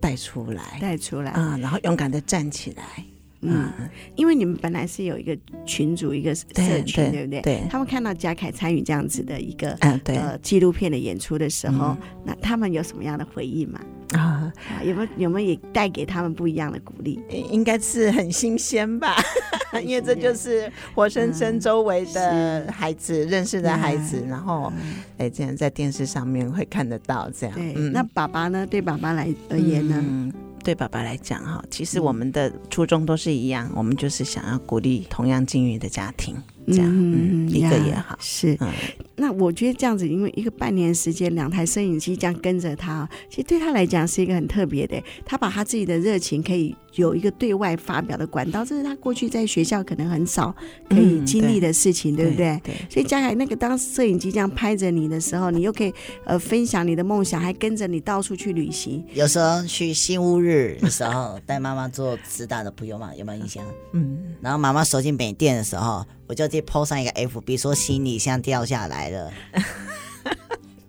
[0.00, 1.30] 带出来，带出来。
[1.32, 3.04] 啊、呃，然后勇敢的站起来，
[3.42, 6.44] 嗯，嗯，因为你们本来是有一个群组，一个社
[6.84, 7.40] 群，对，对，对不对？
[7.42, 13.80] 对，他们看到嘉凯参与这样子的一个呃纪录片的演出的时候，嗯、那他们有什么样的回忆吗？
[14.12, 14.52] 啊，
[14.84, 17.20] 有没有有没有也带给他们不一样的鼓励？
[17.50, 19.16] 应该是很新鲜吧，
[19.84, 24.72] 因为这就是活生生周围的孩子、嗯、认识的孩子，然后
[25.18, 27.54] 哎，这样在电视上面会看得到这样。
[27.56, 28.66] 对，嗯、那爸爸呢？
[28.66, 30.32] 对爸爸来而言呢？
[30.66, 36.34] 嗯对爸爸来讲，哈，其实我们的初衷都是一样，我们就是想要鼓励同样境遇的家庭，
[36.66, 38.56] 这样，嗯，一个也好，是。
[38.60, 38.68] 嗯，
[39.16, 46.74] 那我觉得这样子，因为一个半年时间，两台摄影机这样跟着他，其实对他来讲是一个很特别的，他把他自己的热情可以。
[46.96, 50.50] 有一个对外发表的管道，这是他过去在学校可能很少
[50.88, 52.60] 可以经历的事情，嗯、对，对不对？
[52.64, 52.74] 对。
[52.88, 55.92] 所以嘉凯那个当摄影机这样拍着你的时候，你又可以
[56.24, 59.04] 呃分享你的梦想，还跟着你到处去旅行。
[59.12, 63.62] 有时候去新屋日的时候，带妈妈做直达的朋友嘛，有没有印象？
[63.92, 64.18] 嗯。
[64.40, 69.32] 然后妈妈手机没电的时候，我就去碰上一个 FB，说行李箱掉下来了。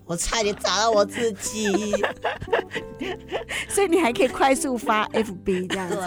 [0.07, 1.69] 我差点砸到我自己，
[3.67, 5.97] 所以你还可以快速发 FB 这样子。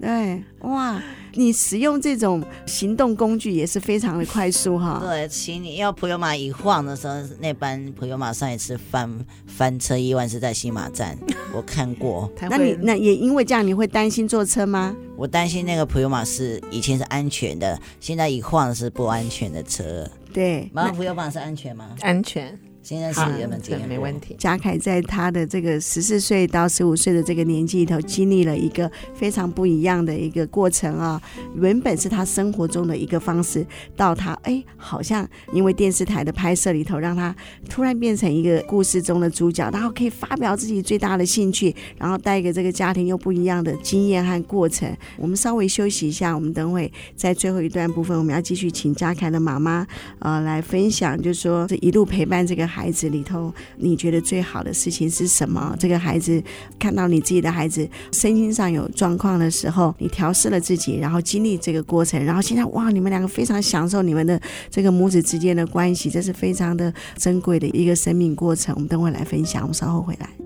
[0.00, 1.02] 对，对，哇，
[1.34, 5.00] 你使用这种行动工具也是非常的快速哈。
[5.02, 9.12] 对，请你要普悠玛一晃的时候，那班普悠玛上一次翻
[9.46, 11.18] 翻车意外是在新马站，
[11.52, 12.30] 我看过。
[12.48, 14.94] 那你那也因为这样，你会担心坐车吗？
[15.16, 20.08] 我担心那个普悠玛是以前是安全的，现在一晃是不安全的车。
[20.32, 21.90] 对，妈妈普悠玛是安全吗？
[22.02, 22.56] 安全。
[22.86, 24.36] 现在是原本这样，没问题。
[24.38, 31.20] 贾凯在他的这个十四岁到十五岁的这个年纪里头，经历了一个非常不一样的一个过程啊。
[31.56, 37.34] 原本是他生活中的一个方式，到他哎，好像因为电视台的拍摄里头，让他
[37.68, 44.88] 突然变成一个故事中的主角，然后可以发表自己最大的兴趣，然后带给这个家庭又不一样的经验和过程。
[45.16, 49.84] 我们稍微休息一下，我们等会在最后一段部分，我们要继续请贾凯的妈妈
[50.20, 52.64] 呃来分享，就是说这一路陪伴这个。
[52.75, 55.74] 孩孩子里头，你觉得最好的事情是什么？
[55.78, 56.42] 这个孩子
[56.78, 64.38] 看到你自己的孩子身心上有状况的时候，你调试了自己，然后经历这个过程，然后现在哇，你们两个非常享受你们的
[64.70, 68.74] 这个母子之间的关系，这是非常的珍贵的一个生命过程。
[68.74, 70.45] 我们等会来分享，我们稍后回来。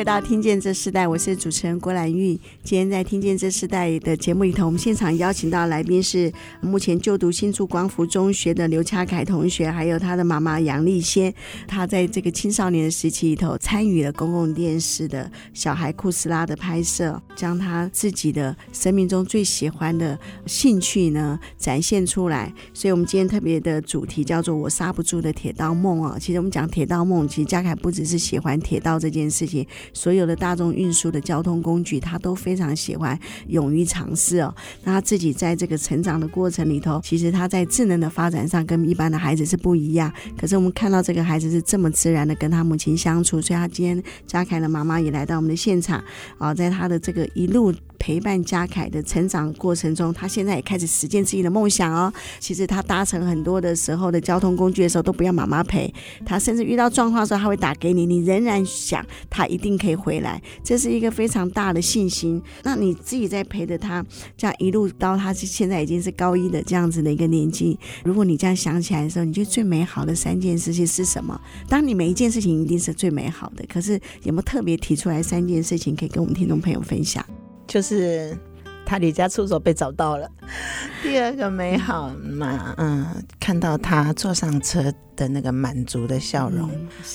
[0.00, 2.34] 回到《听见这世代》，我是主持人郭兰玉。
[2.64, 6.32] 今天在《听见这世代》的节目里头，我们现场邀请到来宾是
[6.62, 11.30] 目前就读新竹光福中学的刘佳凯同学，还有他的妈妈杨丽仙。
[11.68, 22.50] 他在这个青少年的时期里头，参与了公共电视的小孩库斯拉的拍摄，将他自己的生命中最喜欢的兴趣呢展现出来。
[22.72, 26.16] 所以，我们今天特别的主题叫做“我刹不住的铁道梦”啊。
[26.18, 29.30] 其实，我们讲铁道梦，其实佳凯不只是喜欢铁道这件。
[29.30, 34.54] 事情，所有的大众运输的交通工具，他都非常喜欢，勇于尝试哦。
[34.84, 40.12] 那他自己在这个成长的过程里头，其实他在智能的发展上跟一般的孩子是不一样。
[40.38, 46.02] 可是我们看到这个孩子是这么自然的跟他母亲相处，所以他今天佳凯的妈妈也来到我们的现场
[46.38, 47.72] 啊，在他的这个一路。
[48.00, 52.12] 陪伴佳凯的成长过程中，他现在也开始实践自己的梦想哦。
[52.40, 55.92] 其实他搭乘很多的时候的交通工具的时候，都不要妈妈陪
[56.24, 62.42] 他，甚至遇到状况的时候，他会打给你，你仍然想他一定可以回来，这是一个非常大的信心。
[62.62, 64.04] 那你自己在陪着他，
[64.36, 71.38] 这样一路到他现在已经是高一的这样子的一个年纪，如果你这样想起来的时候，你觉得最美好的三件事情是什么？
[71.68, 77.22] 当你每一件事情一定是最美好的，可是有没有特别提出来三件事情可以跟我们听众朋友分享？
[77.70, 78.36] 就是
[78.84, 80.28] 他离家出走被找到了。
[81.04, 83.06] 第二个美好嘛，嗯，
[83.38, 86.68] 看到他坐上车的那个满足的笑容，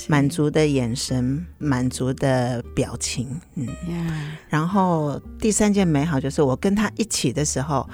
[0.08, 3.68] 满足的眼神，满足的表情，嗯。
[4.48, 7.88] 然后第三件美好就是我跟他一起的时候，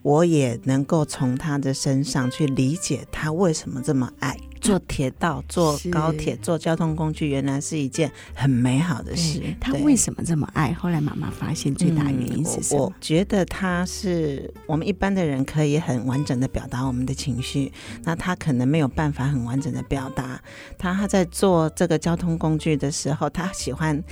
[0.00, 4.36] 我也能够从他的身上去理解他为什么这么爱。
[4.66, 9.40] 坐铁道、坐高铁、坐交通工具，原来是一件很美好的事。
[9.60, 10.72] 他为什么这么爱？
[10.72, 12.80] 后来妈妈发现最大原因是什么？
[12.80, 17.72] 嗯，我，我觉得他是我们一般的人可以很完整的表达我们的情绪，
[18.04, 20.40] 那他可能没有办法很完整的表达。
[20.78, 24.02] 他他在坐这个交通工具的时候，他喜欢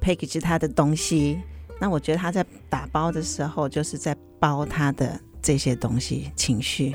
[0.00, 1.40] package 他的东西。
[1.80, 6.94] 那我觉得他在打包的时候，就是在包他的这些东西情绪。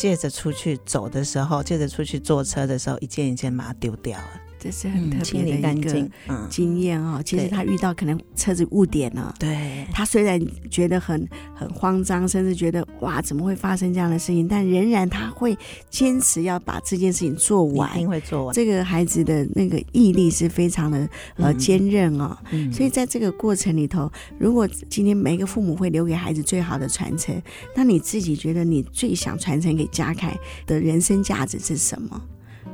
[0.00, 4.49] 借着出去走的时候，借着出去坐车的时候，一件一件把它丢掉了。
[4.60, 6.08] 这是很特别的一个
[6.50, 7.14] 经验哦。
[7.16, 14.46] 嗯、其实他遇到可能车子误点了，对，他虽然觉得很很慌张，甚至觉得哇，怎么会发生这样的事情？
[14.46, 15.56] 但仍然他会
[15.88, 18.54] 坚持要把这件事情做完，一定会做完。
[18.54, 22.36] 这个孩子的那个毅力是非常的呃坚韧哦。
[22.50, 27.40] 嗯、所以在这个过程里头，如果今天每一个父母会留给孩子最好的传承，
[27.74, 32.20] 那你自己觉得你最想传承给佳凯的人生价值是什么？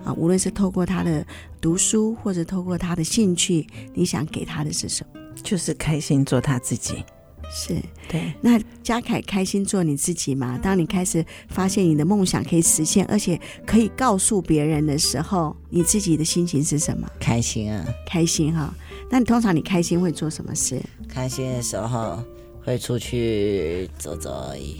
[0.07, 1.27] 啊，无论是透过他的
[1.61, 5.21] 读书，或者透过他的兴趣，你想给他的是什么？
[5.43, 7.05] 就是开心做他自己。
[7.49, 7.77] 是
[8.09, 8.33] 对。
[8.41, 10.59] 那嘉凯开心做你自己吗？
[10.61, 17.09] 当你开始发现你的梦想可以实现，而且可以告诉别人的时候，你自己的心情是什么？
[17.21, 18.75] 开心啊，开心哈。
[19.09, 20.83] 那你通常你开心会做什么事？
[21.09, 22.21] 开心的时候
[22.65, 24.79] 会出去走走而已。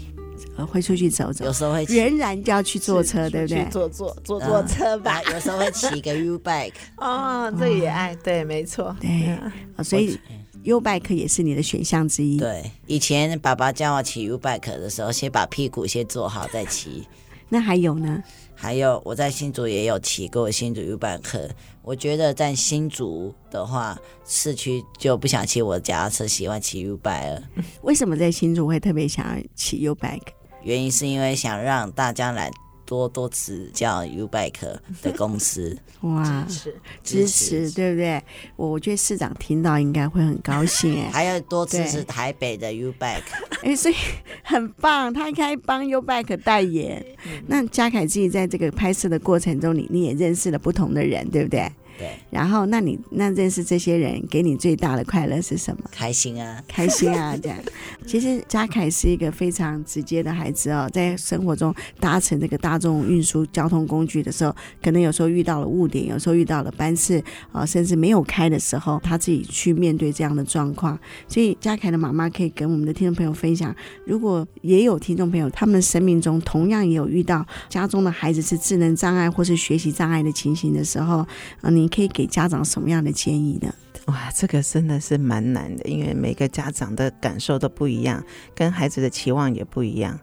[0.65, 3.67] 会出去走走，有时候会仍然就要去坐车，对不对？
[3.69, 5.21] 坐坐坐坐车吧。
[5.31, 6.73] 有时候会骑个 U bike。
[6.97, 9.37] 哦，这也爱，对，没错，对。
[9.83, 10.19] 所以
[10.63, 12.37] U bike 也是你的选项之一。
[12.37, 17.07] 对，以前爸爸教我骑 U bike 的时候，先把屁股先坐好再骑。
[17.49, 18.21] 那还有呢？
[18.59, 21.49] 还有我在新竹也有骑过新竹 U bike。
[21.83, 27.43] 我觉得在新竹的话，市区就不想骑我的脚踏车，喜欢骑 U bike 了。
[27.83, 30.19] 为什么在新竹会特别想要骑 U bike？
[30.63, 32.51] 原因是因为想让大家来
[32.85, 38.23] 多多指教 U-Bike 的公司， 哇，支持支持，对不对？
[38.55, 43.21] 我我觉得市长听到应该会很高兴哎， 还要多支持台北的 U-Bike，
[43.63, 43.95] 哎，所以
[44.43, 47.05] 很棒，他应该帮 U-Bike 代言。
[47.25, 51.69] 嗯、那嘉凯自己在这个拍摄的过程中，你你也认识了不同的人，对不对？
[51.97, 55.83] 对，然后那你那认识这些人，给你最大的快乐是什么？
[55.91, 57.57] 开心啊，开心啊，这样。
[58.05, 67.19] 其实嘉凯是一个非常直接的孩子哦，在生活中搭乘这个大众运输交通工具的时候，可能有时候遇到了误点，有时候遇到了班次
[67.51, 70.97] 啊，甚至没有开的时候，他自己去面对这样的状况。
[71.27, 73.75] 所以嘉凯的妈妈可以跟我们的听众朋友分享，
[74.05, 81.25] 如果也有听众朋友，他们生命中同样也有遇到家中的孩子是智能障碍或是学习障碍的情形的时候，
[81.61, 81.86] 啊，你。
[81.87, 83.73] 可以给家长什么样的建议呢？
[84.05, 88.23] 哇，这个真的是蛮难的，因为每个家长的感受都不一样，
[88.55, 90.19] 跟孩子的期望也不一样。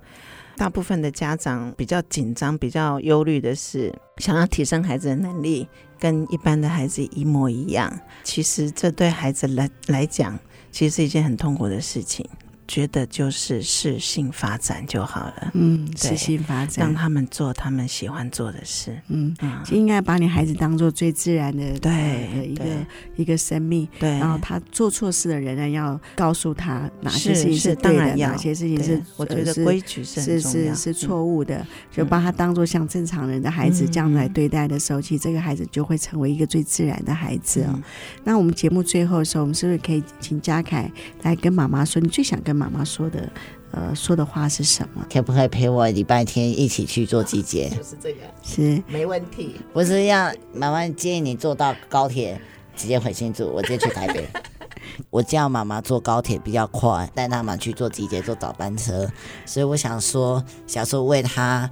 [0.57, 7.93] 大部分的家长比较紧张、比较忧虑的是，想要提升孩子的能力，跟一般的孩子一模一样。
[8.23, 10.39] 其实这对孩子来来讲，
[10.71, 12.25] 其实是一件很痛苦的事情。
[12.67, 15.51] 觉得就是适性发展就好了。
[15.55, 18.99] 嗯，适性发展，让他们做他们喜欢做的事。
[19.09, 19.35] 嗯，
[19.65, 21.91] 就应该把你孩子当做最自然的对
[22.35, 22.65] 的一个
[23.17, 23.87] 一个生命。
[23.99, 37.79] 对，然后他做错事的人呢，要告诉他哪些事情是对的，哪些事情是我觉得规矩是是是是错误的，就把他当做像正常人的孩子这样来对待的时候，其实这个孩子就会成为一个最自然的孩子哦。
[38.25, 40.91] 那我们节目最后的时候，我们是不是可以请嘉凯
[41.23, 43.29] 来跟妈妈说，你最想跟妈妈说的，
[43.73, 45.05] 呃，说的话是什么？
[45.13, 47.69] 可不可以陪我礼拜天一起去做集结？
[47.77, 49.57] 就是这个，是没问题。
[49.73, 52.41] 不是要妈妈建议你坐到高铁
[52.77, 54.27] 直接回新竹，我直接去台北。
[55.11, 59.11] 我叫妈妈坐高铁比较快，带他们去坐集结，坐早班车。
[59.45, 61.69] 所以我想说，想说为他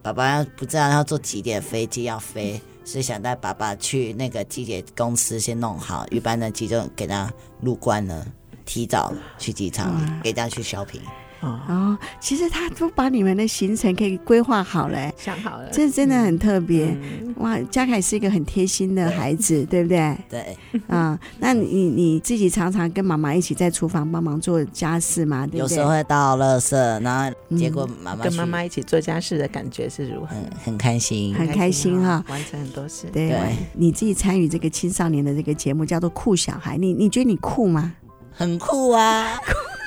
[0.00, 2.60] 爸爸要不知道要坐几点飞机要飞。
[2.84, 8.26] 是想带爸爸去那个集结公司先弄好，一般的集中给他入关了，
[8.64, 11.00] 提早去机场，哇给他去 shopping。
[11.42, 16.96] 哦，其实他都把你们的行程可以规划好了，想好了，这真的很特别。
[17.02, 20.16] 嗯、哇，嘉凯是一个很贴心的孩子，对，对不对？
[20.30, 20.40] 对。
[20.86, 25.44] 啊、嗯，那你你自己常常跟妈妈一起在厨房帮忙做家事嘛？
[25.44, 30.28] 对对，有时候会倒垃圾，然后结果妈妈、嗯、跟妈妈一起做家事的感觉是如何？
[30.28, 33.08] 很很开心，很开心哈，完成很多事。
[33.12, 37.92] 对，对你自己参与这个青少年的这个节目叫做酷小孩，你你觉得你酷吗？
[38.36, 39.38] 很酷啊。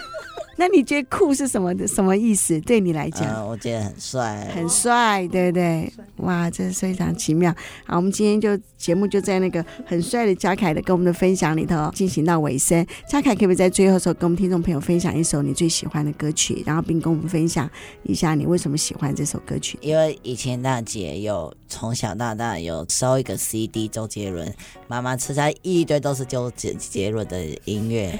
[0.57, 2.59] 那你觉得酷是什么的什么意思？
[2.61, 5.91] 对你来讲，呃，我觉得很帅，很帅，对不对？
[6.17, 7.53] 哇，这是非常奇妙。
[7.85, 12.85] 好，我们今天就节目就在那个很帅的嘉凯的跟我们的分享里头进行到尾声。
[13.07, 17.69] 嘉凯可不可以在最后时候跟我们听众朋友分享一首你最喜欢的歌曲，然后并跟我们分享
[18.03, 19.77] 一下你为什么喜欢这首歌曲？
[19.81, 24.53] 因为以前大姐有从小到大有收一个 CD，周杰伦，
[24.87, 28.17] 妈妈吃菜一堆都是周杰杰伦的音乐。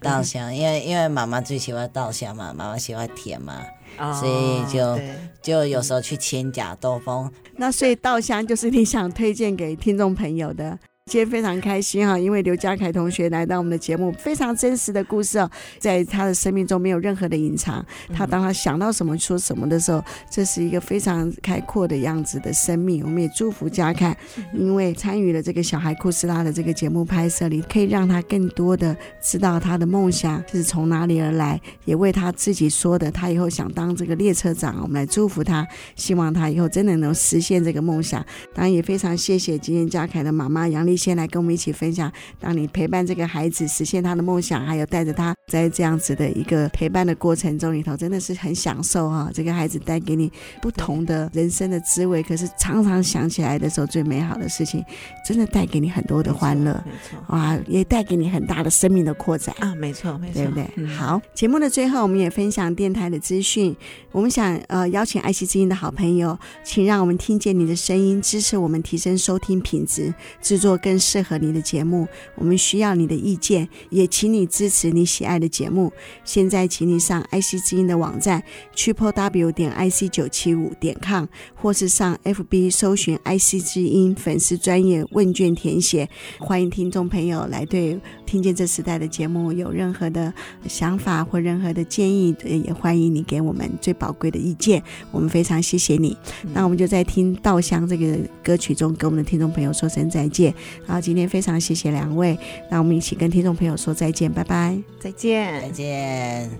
[0.00, 3.62] 稻香，因为因为妈妈最喜欢稻香嘛，妈妈喜欢甜嘛，
[3.98, 4.98] 哦、所以就
[5.42, 7.30] 就有时候去千甲兜风。
[7.56, 10.78] 那所以稻香就是你想推荐给听众朋友的。
[11.08, 17.82] 今天非常开心哈，因为刘佳凯同学来到我们的节目，非常真实的故事哦，在他的生命中没有任何的隐藏。
[18.12, 23.02] 他当他想到什么说什么的时候，这是一个非常开阔的样子的生命。
[23.02, 24.14] 我们也祝福家凯，
[24.52, 34.82] 因为参与了这个小孩库斯拉的这个节目拍摄里，可以让他更多的知道他的梦想是从哪里而来，也为他自己说的，他以后想当这个列车长。
[34.82, 38.22] 我们来祝福他，希望他以后真的能实现这个梦想。
[38.52, 40.97] 当然也非常谢谢今天佳凯的妈妈杨丽。
[40.98, 49.30] 先来跟我们一起分享，当你陪伴这个孩子实现他的梦想，还有带着他在这样子的一个陪伴的过程中里头，真的是很享受哈、哦。
[49.32, 50.30] 这个孩子带给你
[50.60, 54.84] 不同的人生的滋味，可是常常想起来的时候，最美好的事情，
[55.24, 56.82] 真的带给你很多的欢乐，
[57.28, 60.68] 哇，也带给你很大的生命的扩展啊，没错，没错，对不对？
[60.76, 63.76] 嗯、好，节目的最后，我们也分享电台的资讯。
[64.12, 75.92] 我们想呃邀请爱惜之音的好朋友，请让我们听见你的声音，支持我们提升收听品质，制作更更适合你的节目，我们需要你的意见，也请你支持你喜爱的节目。
[76.24, 78.42] 现在，请你上 IC 之音的网站
[78.74, 86.08] triple w 点 ic 九七五点 com，或是上 FB 搜寻 IC 之音粉丝专业问卷填写。
[86.38, 90.32] 欢迎听众朋友来对听见这时代的节目有任何的
[90.66, 92.34] 想法或任何的建议，
[92.64, 94.82] 也欢迎你给我们最宝贵的意见。
[95.10, 96.16] 我们非常谢谢你。
[96.54, 100.38] 那我们就在听《稻香》这个歌曲中，跟我们的听众朋友说声再见。
[100.86, 102.38] 然后今天非常谢谢两位，
[102.70, 106.50] 那我们一起跟听众朋友说再见，拜拜，再见，再见。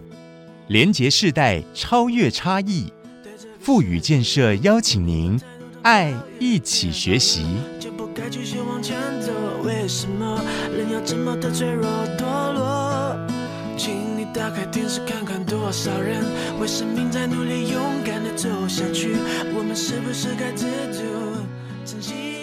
[0.69, 2.93] 连结世代，超越差异，
[3.59, 5.41] 富予建设邀请您，
[5.83, 7.47] 爱一起学习。
[7.81, 9.33] 就不该继续往前走，
[9.64, 10.45] 为什么
[10.77, 11.89] 人要这么的脆弱
[12.19, 13.16] 堕落？
[13.79, 16.23] 请你打开电视看看，多少人
[16.61, 19.16] 为生命在努力，勇敢的走下去。
[19.57, 21.03] 我们是不是该知足，
[21.87, 22.38] 珍惜？